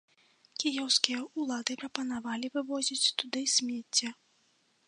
[0.63, 4.07] Кіеўскія ўлады прапанавалі вывозіць туды смецце.